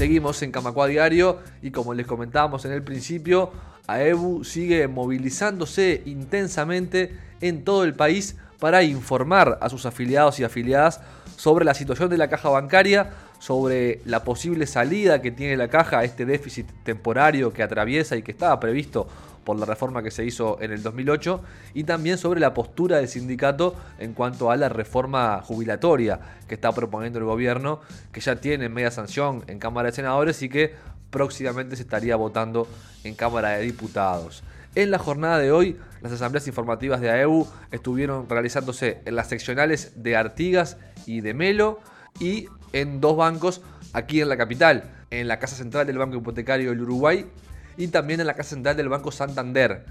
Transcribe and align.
Seguimos 0.00 0.40
en 0.40 0.50
Camacua 0.50 0.86
Diario 0.86 1.40
y 1.60 1.72
como 1.72 1.92
les 1.92 2.06
comentábamos 2.06 2.64
en 2.64 2.72
el 2.72 2.82
principio, 2.82 3.52
AEBU 3.86 4.44
sigue 4.44 4.88
movilizándose 4.88 6.02
intensamente 6.06 7.14
en 7.42 7.64
todo 7.64 7.84
el 7.84 7.92
país 7.92 8.36
para 8.58 8.82
informar 8.82 9.58
a 9.60 9.68
sus 9.68 9.84
afiliados 9.84 10.40
y 10.40 10.44
afiliadas 10.44 11.02
sobre 11.36 11.66
la 11.66 11.74
situación 11.74 12.08
de 12.08 12.16
la 12.16 12.30
caja 12.30 12.48
bancaria, 12.48 13.10
sobre 13.40 14.00
la 14.06 14.24
posible 14.24 14.66
salida 14.66 15.20
que 15.20 15.32
tiene 15.32 15.58
la 15.58 15.68
caja 15.68 15.98
a 15.98 16.04
este 16.04 16.24
déficit 16.24 16.66
temporario 16.82 17.52
que 17.52 17.62
atraviesa 17.62 18.16
y 18.16 18.22
que 18.22 18.32
estaba 18.32 18.58
previsto 18.58 19.06
por 19.44 19.58
la 19.58 19.66
reforma 19.66 20.02
que 20.02 20.10
se 20.10 20.24
hizo 20.24 20.60
en 20.60 20.72
el 20.72 20.82
2008 20.82 21.42
y 21.74 21.84
también 21.84 22.18
sobre 22.18 22.40
la 22.40 22.54
postura 22.54 22.98
del 22.98 23.08
sindicato 23.08 23.74
en 23.98 24.12
cuanto 24.12 24.50
a 24.50 24.56
la 24.56 24.68
reforma 24.68 25.40
jubilatoria 25.42 26.20
que 26.48 26.54
está 26.54 26.72
proponiendo 26.72 27.18
el 27.18 27.24
gobierno, 27.24 27.80
que 28.12 28.20
ya 28.20 28.36
tiene 28.36 28.68
media 28.68 28.90
sanción 28.90 29.44
en 29.46 29.58
Cámara 29.58 29.86
de 29.86 29.96
Senadores 29.96 30.42
y 30.42 30.48
que 30.48 30.74
próximamente 31.10 31.76
se 31.76 31.82
estaría 31.82 32.16
votando 32.16 32.68
en 33.04 33.14
Cámara 33.14 33.50
de 33.50 33.62
Diputados. 33.62 34.42
En 34.74 34.90
la 34.92 34.98
jornada 34.98 35.38
de 35.38 35.50
hoy, 35.50 35.80
las 36.00 36.12
asambleas 36.12 36.46
informativas 36.46 37.00
de 37.00 37.10
AEU 37.10 37.46
estuvieron 37.72 38.28
realizándose 38.28 39.00
en 39.04 39.16
las 39.16 39.28
seccionales 39.28 39.94
de 39.96 40.16
Artigas 40.16 40.76
y 41.06 41.22
de 41.22 41.34
Melo 41.34 41.80
y 42.20 42.46
en 42.72 43.00
dos 43.00 43.16
bancos 43.16 43.62
aquí 43.92 44.20
en 44.20 44.28
la 44.28 44.36
capital, 44.36 44.84
en 45.10 45.26
la 45.26 45.40
Casa 45.40 45.56
Central 45.56 45.86
del 45.86 45.98
Banco 45.98 46.16
Hipotecario 46.16 46.70
del 46.70 46.82
Uruguay 46.82 47.26
y 47.80 47.88
también 47.88 48.20
en 48.20 48.26
la 48.26 48.34
Casa 48.34 48.50
Central 48.50 48.76
del 48.76 48.90
Banco 48.90 49.10
Santander. 49.10 49.86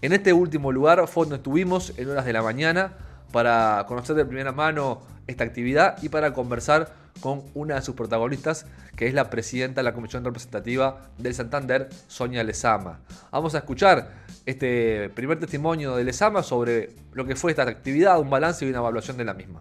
En 0.00 0.14
este 0.14 0.32
último 0.32 0.72
lugar 0.72 1.06
fue 1.06 1.24
donde 1.24 1.36
estuvimos 1.36 1.92
en 1.98 2.08
horas 2.08 2.24
de 2.24 2.32
la 2.32 2.42
mañana 2.42 2.94
para 3.30 3.84
conocer 3.86 4.16
de 4.16 4.24
primera 4.24 4.52
mano 4.52 5.02
esta 5.26 5.44
actividad 5.44 6.02
y 6.02 6.08
para 6.08 6.32
conversar 6.32 6.94
con 7.20 7.42
una 7.54 7.74
de 7.74 7.82
sus 7.82 7.94
protagonistas, 7.94 8.66
que 8.96 9.06
es 9.06 9.12
la 9.12 9.28
presidenta 9.28 9.80
de 9.80 9.84
la 9.84 9.92
Comisión 9.92 10.24
Representativa 10.24 11.02
del 11.18 11.34
Santander, 11.34 11.90
Sonia 12.08 12.42
Lezama. 12.42 13.00
Vamos 13.30 13.54
a 13.54 13.58
escuchar 13.58 14.12
este 14.46 15.10
primer 15.10 15.38
testimonio 15.38 15.94
de 15.94 16.04
Lezama 16.04 16.42
sobre 16.42 16.90
lo 17.12 17.26
que 17.26 17.36
fue 17.36 17.50
esta 17.50 17.64
actividad, 17.64 18.18
un 18.18 18.30
balance 18.30 18.64
y 18.64 18.70
una 18.70 18.78
evaluación 18.78 19.18
de 19.18 19.24
la 19.24 19.34
misma. 19.34 19.60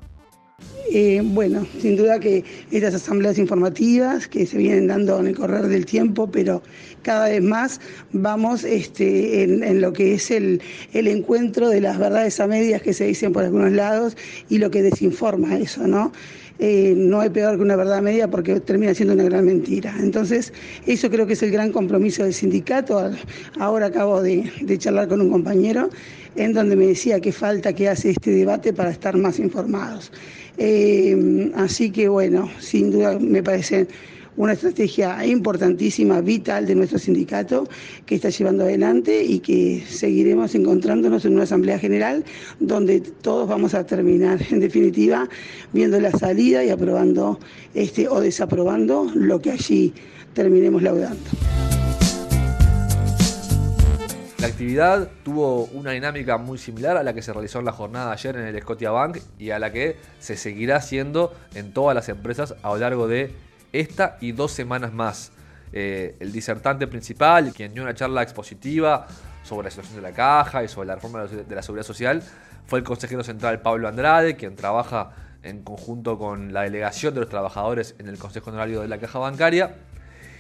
Eh, 0.91 1.21
bueno, 1.23 1.65
sin 1.81 1.95
duda 1.95 2.19
que 2.19 2.43
estas 2.71 2.93
asambleas 2.93 3.37
informativas 3.37 4.27
que 4.27 4.45
se 4.45 4.57
vienen 4.57 4.87
dando 4.87 5.19
en 5.19 5.27
el 5.27 5.35
correr 5.35 5.67
del 5.67 5.85
tiempo, 5.85 6.29
pero 6.29 6.61
cada 7.01 7.29
vez 7.29 7.41
más 7.41 7.81
vamos 8.13 8.63
este, 8.63 9.43
en, 9.43 9.81
lo 9.81 9.93
que 9.93 10.13
es 10.13 10.31
el, 10.31 10.61
encuentro 10.93 11.69
de 11.69 11.81
las 11.81 11.97
verdades 11.97 12.39
a 12.39 12.47
medias 12.47 12.81
que 12.81 12.93
se 12.93 13.05
dicen 13.07 13.33
por 13.33 13.43
algunos 13.43 13.71
lados 13.71 14.15
y 14.47 14.59
lo 14.59 14.69
que 14.69 14.83
desinforma 14.83 15.57
eso, 15.57 15.87
¿no? 15.87 16.11
Eh, 16.59 16.93
no 16.95 17.19
hay 17.19 17.29
peor 17.29 17.57
que 17.57 17.63
una 17.63 17.75
verdad 17.75 18.01
media 18.01 18.29
porque 18.29 18.59
termina 18.59 18.93
siendo 18.93 19.13
una 19.13 19.23
gran 19.23 19.45
mentira. 19.45 19.93
Entonces, 19.99 20.53
eso 20.85 21.09
creo 21.09 21.27
que 21.27 21.33
es 21.33 21.43
el 21.43 21.51
gran 21.51 21.71
compromiso 21.71 22.23
del 22.23 22.33
sindicato. 22.33 23.11
Ahora 23.59 23.87
acabo 23.87 24.21
de, 24.21 24.51
de 24.61 24.77
charlar 24.77 25.07
con 25.07 25.21
un 25.21 25.29
compañero 25.29 25.89
en 26.35 26.53
donde 26.53 26.75
me 26.75 26.87
decía 26.87 27.19
que 27.19 27.31
falta 27.31 27.73
que 27.73 27.89
hace 27.89 28.11
este 28.11 28.31
debate 28.31 28.73
para 28.73 28.91
estar 28.91 29.17
más 29.17 29.39
informados. 29.39 30.11
Eh, 30.57 31.51
así 31.55 31.91
que 31.91 32.07
bueno, 32.07 32.49
sin 32.59 32.91
duda 32.91 33.17
me 33.19 33.43
parece 33.43 33.87
una 34.37 34.53
estrategia 34.53 35.25
importantísima, 35.25 36.21
vital 36.21 36.65
de 36.65 36.75
nuestro 36.75 36.99
sindicato 36.99 37.67
que 38.05 38.15
está 38.15 38.29
llevando 38.29 38.63
adelante 38.63 39.23
y 39.23 39.39
que 39.39 39.83
seguiremos 39.87 40.55
encontrándonos 40.55 41.25
en 41.25 41.33
una 41.33 41.43
asamblea 41.43 41.79
general 41.79 42.23
donde 42.59 42.99
todos 42.99 43.47
vamos 43.47 43.73
a 43.73 43.85
terminar 43.85 44.39
en 44.49 44.59
definitiva 44.59 45.27
viendo 45.73 45.99
la 45.99 46.11
salida 46.11 46.63
y 46.63 46.69
aprobando 46.69 47.39
este 47.73 48.07
o 48.07 48.19
desaprobando 48.19 49.09
lo 49.13 49.41
que 49.41 49.51
allí 49.51 49.93
terminemos 50.33 50.83
laudando. 50.83 51.23
La 54.39 54.47
actividad 54.47 55.09
tuvo 55.23 55.63
una 55.73 55.91
dinámica 55.91 56.37
muy 56.37 56.59
similar 56.59 56.97
a 56.97 57.03
la 57.03 57.15
que 57.15 57.23
se 57.23 57.33
realizó 57.33 57.59
en 57.59 57.65
la 57.65 57.71
jornada 57.71 58.11
ayer 58.11 58.35
en 58.35 58.45
el 58.45 58.61
Scotia 58.61 58.91
Bank 58.91 59.17
y 59.39 59.49
a 59.49 59.57
la 59.57 59.71
que 59.71 59.95
se 60.19 60.37
seguirá 60.37 60.75
haciendo 60.75 61.33
en 61.55 61.73
todas 61.73 61.95
las 61.95 62.09
empresas 62.09 62.53
a 62.61 62.69
lo 62.69 62.77
largo 62.77 63.07
de 63.07 63.33
esta 63.71 64.17
y 64.21 64.31
dos 64.31 64.51
semanas 64.51 64.93
más. 64.93 65.31
Eh, 65.73 66.15
el 66.19 66.31
disertante 66.31 66.87
principal, 66.87 67.51
quien 67.53 67.73
dio 67.73 67.83
una 67.83 67.93
charla 67.93 68.21
expositiva 68.23 69.07
sobre 69.43 69.65
la 69.65 69.71
situación 69.71 69.97
de 69.97 70.01
la 70.01 70.13
caja 70.13 70.63
y 70.63 70.67
sobre 70.67 70.87
la 70.87 70.95
reforma 70.95 71.25
de 71.25 71.55
la 71.55 71.61
seguridad 71.61 71.85
social, 71.85 72.23
fue 72.65 72.79
el 72.79 72.85
consejero 72.85 73.23
central 73.23 73.61
Pablo 73.61 73.87
Andrade, 73.87 74.35
quien 74.35 74.55
trabaja 74.55 75.11
en 75.43 75.63
conjunto 75.63 76.17
con 76.17 76.53
la 76.53 76.61
delegación 76.61 77.13
de 77.13 77.19
los 77.19 77.29
trabajadores 77.29 77.95
en 77.99 78.07
el 78.07 78.17
Consejo 78.17 78.49
Honorario 78.49 78.81
de 78.81 78.87
la 78.87 78.97
Caja 78.97 79.19
Bancaria 79.19 79.75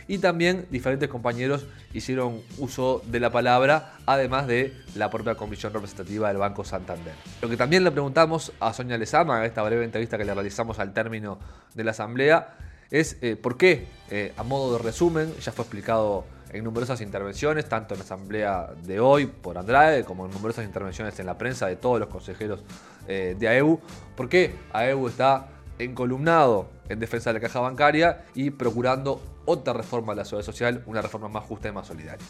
y 0.07 0.19
también 0.19 0.67
diferentes 0.69 1.09
compañeros 1.09 1.65
hicieron 1.93 2.41
uso 2.57 3.01
de 3.05 3.19
la 3.19 3.31
palabra, 3.31 3.93
además 4.05 4.47
de 4.47 4.73
la 4.95 5.09
propia 5.09 5.35
comisión 5.35 5.73
representativa 5.73 6.27
del 6.27 6.37
Banco 6.37 6.63
Santander. 6.63 7.13
Lo 7.41 7.49
que 7.49 7.57
también 7.57 7.83
le 7.83 7.91
preguntamos 7.91 8.51
a 8.59 8.73
Sonia 8.73 8.97
Lezama, 8.97 9.39
en 9.39 9.45
esta 9.45 9.63
breve 9.63 9.83
entrevista 9.83 10.17
que 10.17 10.25
le 10.25 10.33
realizamos 10.33 10.79
al 10.79 10.93
término 10.93 11.39
de 11.73 11.83
la 11.83 11.91
asamblea, 11.91 12.55
es 12.91 13.17
eh, 13.21 13.35
por 13.35 13.57
qué, 13.57 13.87
eh, 14.09 14.33
a 14.37 14.43
modo 14.43 14.77
de 14.77 14.83
resumen, 14.83 15.33
ya 15.39 15.51
fue 15.51 15.63
explicado 15.63 16.25
en 16.51 16.63
numerosas 16.63 17.01
intervenciones, 17.01 17.67
tanto 17.67 17.93
en 17.93 17.99
la 17.99 18.05
asamblea 18.05 18.69
de 18.83 18.99
hoy 18.99 19.25
por 19.25 19.57
Andrade, 19.57 20.03
como 20.03 20.25
en 20.25 20.31
numerosas 20.31 20.65
intervenciones 20.65 21.19
en 21.19 21.25
la 21.25 21.37
prensa 21.37 21.67
de 21.67 21.75
todos 21.75 21.99
los 21.99 22.09
consejeros 22.09 22.63
eh, 23.07 23.35
de 23.37 23.47
AEU, 23.47 23.79
por 24.15 24.29
qué 24.29 24.55
AEU 24.71 25.07
está 25.07 25.49
encolumnado 25.77 26.69
en 26.87 26.99
defensa 26.99 27.31
de 27.31 27.35
la 27.35 27.39
caja 27.41 27.59
bancaria 27.59 28.25
y 28.33 28.51
procurando 28.51 29.21
otra 29.45 29.73
reforma 29.73 30.13
de 30.13 30.17
la 30.17 30.25
seguridad 30.25 30.45
social, 30.45 30.83
una 30.85 31.01
reforma 31.01 31.27
más 31.27 31.43
justa 31.43 31.67
y 31.67 31.71
más 31.71 31.87
solidaria. 31.87 32.25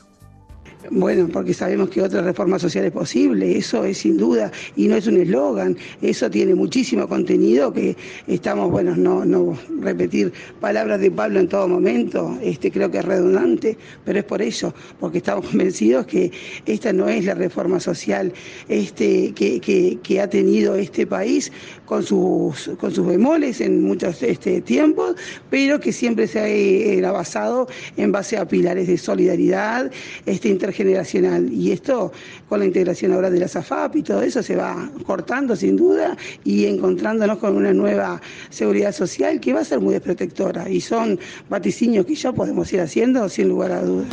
Bueno, 0.92 1.28
porque 1.32 1.54
sabemos 1.54 1.90
que 1.90 2.02
otra 2.02 2.22
reforma 2.22 2.60
social 2.60 2.86
es 2.86 2.92
posible, 2.92 3.58
eso 3.58 3.84
es 3.86 4.00
sin 4.00 4.18
duda, 4.18 4.52
y 4.76 4.88
no 4.88 4.96
es 4.96 5.08
un 5.08 5.18
eslogan, 5.18 5.78
eso 6.02 6.30
tiene 6.30 6.54
muchísimo 6.54 7.08
contenido 7.08 7.74
que 7.74 7.96
estamos, 8.28 8.70
bueno, 8.70 8.96
no, 8.96 9.26
no 9.26 9.58
repetir 9.80 10.32
palabras 10.60 11.00
de 11.00 11.12
Pablo 11.12 11.40
en 11.40 11.48
todo 11.48 11.68
momento, 11.68 12.38
este, 12.42 12.72
creo 12.72 12.92
que 12.92 13.00
es 13.00 13.06
redundante, 13.06 13.78
pero 14.04 14.20
es 14.20 14.26
por 14.26 14.42
eso, 14.42 14.74
porque 15.00 15.20
estamos 15.20 15.46
convencidos 15.50 16.06
que 16.06 16.32
esta 16.66 16.94
no 16.94 17.08
es 17.08 17.26
la 17.26 17.34
reforma 17.34 17.80
social 17.80 18.32
este, 18.68 19.34
que, 19.34 20.00
que, 20.02 20.22
ha 20.22 20.30
tenido 20.30 20.76
este 20.76 21.06
país 21.06 21.52
con 21.86 22.02
sus, 22.02 22.72
con 22.80 22.92
sus 22.92 23.06
bemoles 23.06 23.60
en 23.60 23.84
muchos 23.84 24.24
este, 24.24 24.62
tiempos, 24.62 25.16
pero 25.50 25.80
que 25.80 25.92
siempre 25.92 26.28
se 26.28 27.04
ha 27.06 27.12
basado 27.12 27.68
en 27.98 28.12
base 28.12 28.38
a 28.38 28.48
pilares 28.48 28.88
de 28.88 28.98
solidaridad, 28.98 29.92
este, 30.26 30.50
intergeneracional. 30.84 31.52
Y 31.52 31.72
esto, 31.72 32.12
con 32.50 32.60
la 32.60 32.66
integración 32.66 33.14
ahora 33.14 33.30
de 33.30 33.40
la 33.40 33.48
SAFAP 33.48 33.98
y 33.98 34.04
todo 34.04 34.22
eso, 34.22 34.44
se 34.44 34.56
va 34.56 34.90
cortando 35.06 35.56
sin 35.56 35.78
duda 35.78 36.18
y 36.44 36.66
encontrándonos 36.66 37.38
con 37.38 37.56
una 37.56 37.74
nueva 37.74 38.22
seguridad 38.50 38.92
social 38.92 39.40
que 39.40 39.54
va 39.54 39.62
a 39.62 39.66
ser 39.66 39.80
muy 39.80 39.94
desprotectora. 39.94 40.70
Y 40.70 40.82
son 40.82 41.20
vaticinios 41.50 42.06
que 42.06 42.16
ya 42.16 42.32
podemos 42.32 42.72
ir 42.74 42.82
haciendo 42.82 43.28
sin 43.30 43.50
lugar 43.50 43.72
a 43.72 43.82
dudas. 43.82 44.08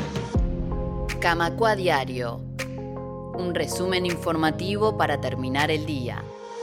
Camacua 1.21 1.77
Diario. 1.77 2.41
Un 3.35 3.55
resumen 3.55 4.07
informativo 4.07 4.97
para 4.97 5.21
terminar 5.21 5.71
el 5.71 5.87
día. 5.87 6.23